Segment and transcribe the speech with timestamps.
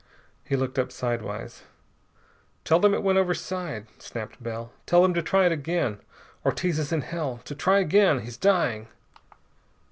[0.43, 1.61] He looked up sidewise.
[2.65, 4.71] "Tell them it went overside," snapped Bell.
[4.87, 5.99] "Tell them to try it again.
[6.43, 7.39] Ortiz is in hell!
[7.45, 8.21] To try again!
[8.21, 8.87] He's dying!"